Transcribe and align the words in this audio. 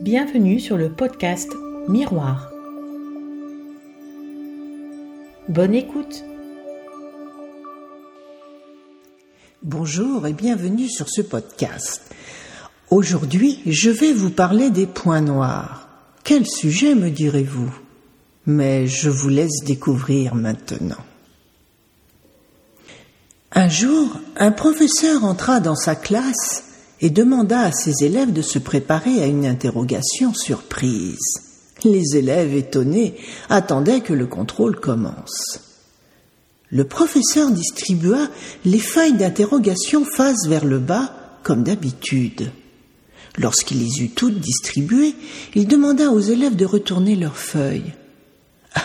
Bienvenue 0.00 0.58
sur 0.58 0.78
le 0.78 0.88
podcast 0.88 1.52
Miroir. 1.86 2.50
Bonne 5.50 5.74
écoute. 5.74 6.24
Bonjour 9.62 10.26
et 10.26 10.32
bienvenue 10.32 10.88
sur 10.88 11.10
ce 11.10 11.20
podcast. 11.20 12.14
Aujourd'hui, 12.88 13.60
je 13.66 13.90
vais 13.90 14.14
vous 14.14 14.30
parler 14.30 14.70
des 14.70 14.86
points 14.86 15.20
noirs. 15.20 15.86
Quel 16.24 16.46
sujet 16.46 16.94
me 16.94 17.10
direz-vous? 17.10 17.70
Mais 18.46 18.86
je 18.86 19.10
vous 19.10 19.28
laisse 19.28 19.62
découvrir 19.66 20.34
maintenant. 20.34 21.04
Un 23.52 23.68
jour, 23.68 24.16
un 24.36 24.50
professeur 24.50 25.24
entra 25.24 25.60
dans 25.60 25.76
sa 25.76 25.94
classe 25.94 26.69
et 27.00 27.10
demanda 27.10 27.60
à 27.60 27.72
ses 27.72 28.04
élèves 28.04 28.32
de 28.32 28.42
se 28.42 28.58
préparer 28.58 29.22
à 29.22 29.26
une 29.26 29.46
interrogation 29.46 30.34
surprise. 30.34 31.18
Les 31.84 32.16
élèves 32.16 32.54
étonnés 32.54 33.16
attendaient 33.48 34.02
que 34.02 34.12
le 34.12 34.26
contrôle 34.26 34.78
commence. 34.78 35.60
Le 36.68 36.84
professeur 36.84 37.50
distribua 37.50 38.28
les 38.64 38.78
feuilles 38.78 39.16
d'interrogation 39.16 40.04
face 40.04 40.46
vers 40.46 40.64
le 40.64 40.78
bas, 40.78 41.12
comme 41.42 41.64
d'habitude. 41.64 42.52
Lorsqu'il 43.38 43.80
les 43.80 44.02
eut 44.02 44.10
toutes 44.10 44.38
distribuées, 44.38 45.14
il 45.54 45.66
demanda 45.66 46.10
aux 46.10 46.20
élèves 46.20 46.56
de 46.56 46.66
retourner 46.66 47.16
leurs 47.16 47.38
feuilles. 47.38 47.94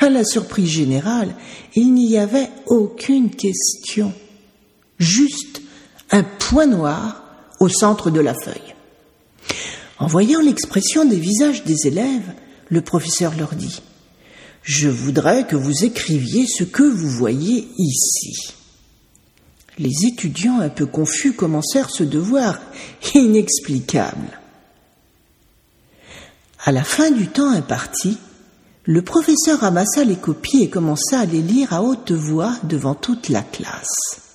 À 0.00 0.08
la 0.08 0.24
surprise 0.24 0.70
générale, 0.70 1.34
il 1.76 1.92
n'y 1.92 2.18
avait 2.18 2.48
aucune 2.66 3.30
question, 3.30 4.12
juste 4.98 5.60
un 6.10 6.24
point 6.24 6.66
noir 6.66 7.27
au 7.60 7.68
centre 7.68 8.10
de 8.10 8.20
la 8.20 8.34
feuille. 8.34 8.74
En 9.98 10.06
voyant 10.06 10.40
l'expression 10.40 11.04
des 11.04 11.18
visages 11.18 11.64
des 11.64 11.86
élèves, 11.86 12.32
le 12.68 12.80
professeur 12.82 13.34
leur 13.36 13.54
dit 13.54 13.82
Je 14.62 14.88
voudrais 14.88 15.46
que 15.46 15.56
vous 15.56 15.84
écriviez 15.84 16.46
ce 16.46 16.64
que 16.64 16.82
vous 16.82 17.10
voyez 17.10 17.68
ici. 17.78 18.54
Les 19.78 20.06
étudiants 20.06 20.60
un 20.60 20.68
peu 20.68 20.86
confus 20.86 21.32
commencèrent 21.32 21.90
ce 21.90 22.04
devoir 22.04 22.60
inexplicable. 23.14 24.38
À 26.64 26.72
la 26.72 26.84
fin 26.84 27.10
du 27.10 27.28
temps 27.28 27.50
imparti, 27.50 28.18
le 28.84 29.02
professeur 29.02 29.60
ramassa 29.60 30.04
les 30.04 30.16
copies 30.16 30.62
et 30.62 30.70
commença 30.70 31.20
à 31.20 31.26
les 31.26 31.42
lire 31.42 31.72
à 31.72 31.82
haute 31.82 32.12
voix 32.12 32.56
devant 32.64 32.94
toute 32.94 33.28
la 33.28 33.42
classe. 33.42 34.27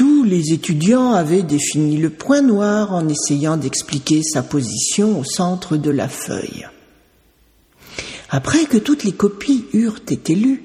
Tous 0.00 0.24
les 0.24 0.54
étudiants 0.54 1.12
avaient 1.12 1.42
défini 1.42 1.98
le 1.98 2.08
point 2.08 2.40
noir 2.40 2.94
en 2.94 3.06
essayant 3.06 3.58
d'expliquer 3.58 4.22
sa 4.22 4.42
position 4.42 5.20
au 5.20 5.24
centre 5.24 5.76
de 5.76 5.90
la 5.90 6.08
feuille. 6.08 6.66
Après 8.30 8.64
que 8.64 8.78
toutes 8.78 9.04
les 9.04 9.12
copies 9.12 9.66
eurent 9.74 10.00
été 10.08 10.34
lues, 10.34 10.62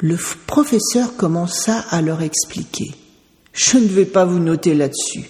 le 0.00 0.16
professeur 0.46 1.16
commença 1.16 1.80
à 1.90 2.00
leur 2.00 2.22
expliquer. 2.22 2.94
Je 3.52 3.76
ne 3.76 3.88
vais 3.88 4.06
pas 4.06 4.24
vous 4.24 4.38
noter 4.38 4.74
là-dessus. 4.74 5.28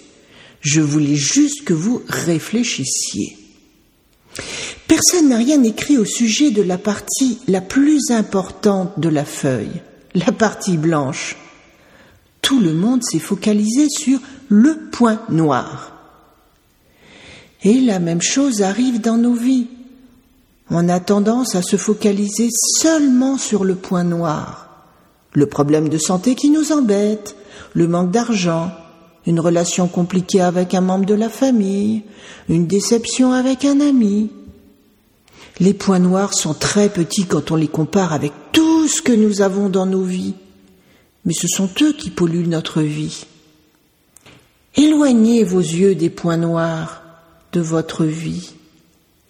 Je 0.61 0.79
voulais 0.79 1.17
juste 1.17 1.65
que 1.65 1.73
vous 1.73 2.01
réfléchissiez. 2.07 3.35
Personne 4.87 5.27
n'a 5.27 5.37
rien 5.37 5.61
écrit 5.63 5.97
au 5.97 6.05
sujet 6.05 6.51
de 6.51 6.61
la 6.61 6.77
partie 6.77 7.39
la 7.49 7.59
plus 7.59 8.09
importante 8.09 8.97
de 9.01 9.09
la 9.09 9.25
feuille, 9.25 9.81
la 10.15 10.31
partie 10.31 10.77
blanche 10.77 11.35
tout 12.41 12.59
le 12.59 12.73
monde 12.73 13.03
s'est 13.03 13.19
focalisé 13.19 13.87
sur 13.89 14.19
le 14.47 14.89
point 14.91 15.21
noir. 15.29 15.93
Et 17.63 17.79
la 17.81 17.99
même 17.99 18.21
chose 18.21 18.61
arrive 18.61 19.01
dans 19.01 19.17
nos 19.17 19.33
vies. 19.33 19.67
On 20.71 20.87
a 20.87 20.99
tendance 20.99 21.55
à 21.55 21.61
se 21.61 21.75
focaliser 21.75 22.49
seulement 22.79 23.37
sur 23.37 23.65
le 23.65 23.75
point 23.75 24.03
noir. 24.03 24.85
Le 25.33 25.47
problème 25.47 25.89
de 25.89 25.97
santé 25.97 26.35
qui 26.35 26.49
nous 26.49 26.71
embête, 26.71 27.35
le 27.73 27.87
manque 27.87 28.11
d'argent, 28.11 28.71
une 29.25 29.39
relation 29.39 29.87
compliquée 29.87 30.41
avec 30.41 30.73
un 30.73 30.81
membre 30.81 31.05
de 31.05 31.13
la 31.13 31.29
famille, 31.29 32.03
une 32.47 32.67
déception 32.67 33.31
avec 33.31 33.65
un 33.65 33.79
ami. 33.79 34.31
Les 35.59 35.73
points 35.73 35.99
noirs 35.99 36.33
sont 36.33 36.53
très 36.53 36.89
petits 36.89 37.25
quand 37.25 37.51
on 37.51 37.55
les 37.55 37.67
compare 37.67 38.13
avec 38.13 38.31
tout 38.53 38.87
ce 38.87 39.01
que 39.01 39.11
nous 39.11 39.41
avons 39.41 39.69
dans 39.69 39.85
nos 39.85 40.03
vies 40.03 40.35
mais 41.29 41.35
ce 41.35 41.47
sont 41.47 41.69
eux 41.83 41.93
qui 41.93 42.09
polluent 42.09 42.47
notre 42.47 42.81
vie. 42.81 43.27
Éloignez 44.75 45.43
vos 45.43 45.59
yeux 45.59 45.93
des 45.93 46.09
points 46.09 46.37
noirs 46.37 47.03
de 47.53 47.61
votre 47.61 48.03
vie 48.03 48.53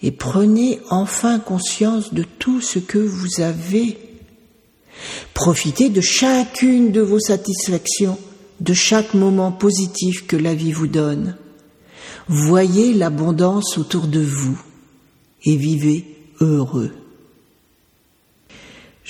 et 0.00 0.10
prenez 0.10 0.80
enfin 0.88 1.38
conscience 1.38 2.14
de 2.14 2.22
tout 2.22 2.62
ce 2.62 2.78
que 2.78 2.96
vous 2.96 3.42
avez. 3.42 3.98
Profitez 5.34 5.90
de 5.90 6.00
chacune 6.00 6.90
de 6.90 7.02
vos 7.02 7.20
satisfactions, 7.20 8.16
de 8.60 8.72
chaque 8.72 9.12
moment 9.12 9.52
positif 9.52 10.26
que 10.26 10.36
la 10.36 10.54
vie 10.54 10.72
vous 10.72 10.88
donne. 10.88 11.36
Voyez 12.28 12.94
l'abondance 12.94 13.76
autour 13.76 14.06
de 14.06 14.20
vous 14.20 14.58
et 15.44 15.56
vivez 15.56 16.06
heureux. 16.40 16.92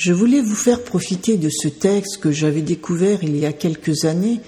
Je 0.01 0.15
voulais 0.15 0.41
vous 0.41 0.55
faire 0.55 0.83
profiter 0.83 1.37
de 1.37 1.51
ce 1.51 1.69
texte 1.69 2.21
que 2.23 2.33
j'avais 2.33 2.63
découvert 2.63 3.23
il 3.23 3.37
y 3.37 3.45
a 3.45 3.53
quelques 3.53 4.07
années, 4.07 4.41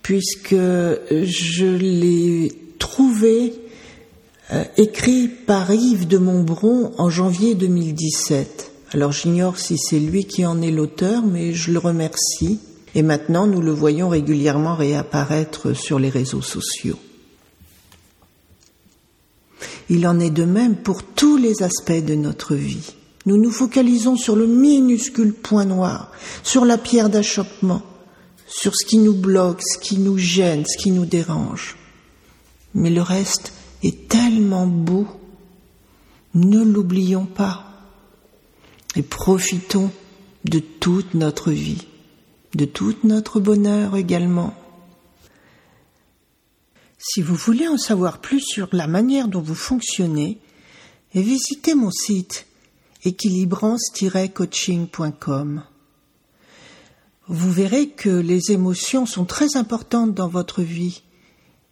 puisque 0.00 0.54
je 0.54 1.66
l'ai 1.66 2.50
trouvé 2.78 3.52
euh, 4.54 4.64
écrit 4.78 5.28
par 5.28 5.70
Yves 5.70 6.08
de 6.08 6.16
Montbron 6.16 6.94
en 6.96 7.10
janvier 7.10 7.54
2017. 7.54 8.72
Alors 8.92 9.12
j'ignore 9.12 9.58
si 9.58 9.76
c'est 9.76 10.00
lui 10.00 10.24
qui 10.24 10.46
en 10.46 10.62
est 10.62 10.70
l'auteur, 10.70 11.22
mais 11.26 11.52
je 11.52 11.72
le 11.72 11.78
remercie. 11.78 12.58
Et 12.94 13.02
maintenant, 13.02 13.46
nous 13.46 13.60
le 13.60 13.72
voyons 13.72 14.08
régulièrement 14.08 14.76
réapparaître 14.76 15.74
sur 15.74 15.98
les 15.98 16.08
réseaux 16.08 16.40
sociaux. 16.40 16.98
Il 19.90 20.06
en 20.06 20.18
est 20.20 20.30
de 20.30 20.44
même 20.44 20.74
pour 20.74 21.02
tous 21.02 21.36
les 21.36 21.62
aspects 21.62 22.02
de 22.02 22.14
notre 22.14 22.54
vie. 22.54 22.95
Nous 23.26 23.36
nous 23.36 23.50
focalisons 23.50 24.16
sur 24.16 24.36
le 24.36 24.46
minuscule 24.46 25.34
point 25.34 25.64
noir, 25.64 26.12
sur 26.44 26.64
la 26.64 26.78
pierre 26.78 27.10
d'achoppement, 27.10 27.82
sur 28.46 28.76
ce 28.76 28.86
qui 28.86 28.98
nous 28.98 29.14
bloque, 29.14 29.62
ce 29.62 29.78
qui 29.78 29.98
nous 29.98 30.16
gêne, 30.16 30.64
ce 30.64 30.78
qui 30.78 30.92
nous 30.92 31.06
dérange. 31.06 31.76
Mais 32.72 32.90
le 32.90 33.02
reste 33.02 33.52
est 33.82 34.08
tellement 34.08 34.66
beau. 34.66 35.08
Ne 36.34 36.62
l'oublions 36.62 37.26
pas 37.26 37.66
et 38.94 39.02
profitons 39.02 39.90
de 40.44 40.60
toute 40.60 41.14
notre 41.14 41.50
vie, 41.50 41.86
de 42.54 42.64
tout 42.64 42.94
notre 43.02 43.40
bonheur 43.40 43.96
également. 43.96 44.54
Si 46.98 47.22
vous 47.22 47.34
voulez 47.34 47.66
en 47.66 47.76
savoir 47.76 48.20
plus 48.20 48.40
sur 48.40 48.68
la 48.72 48.86
manière 48.86 49.28
dont 49.28 49.40
vous 49.40 49.54
fonctionnez, 49.54 50.38
visitez 51.14 51.74
mon 51.74 51.90
site 51.90 52.46
équilibrance-coaching.com. 53.06 55.62
Vous 57.28 57.50
verrez 57.50 57.88
que 57.88 58.10
les 58.10 58.52
émotions 58.52 59.06
sont 59.06 59.24
très 59.24 59.56
importantes 59.56 60.14
dans 60.14 60.28
votre 60.28 60.62
vie, 60.62 61.02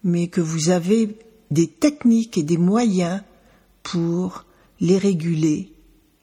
mais 0.02 0.28
que 0.28 0.40
vous 0.40 0.70
avez 0.70 1.18
des 1.50 1.68
techniques 1.68 2.38
et 2.38 2.42
des 2.42 2.56
moyens 2.56 3.20
pour 3.82 4.46
les 4.80 4.96
réguler 4.98 5.72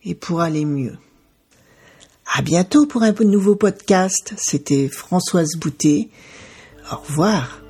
et 0.03 0.15
pour 0.15 0.41
aller 0.41 0.65
mieux. 0.65 0.97
À 2.33 2.41
bientôt 2.41 2.85
pour 2.85 3.03
un 3.03 3.11
nouveau 3.11 3.55
podcast. 3.55 4.33
C'était 4.37 4.87
Françoise 4.87 5.55
Boutet. 5.57 6.09
Au 6.91 6.97
revoir. 6.97 7.61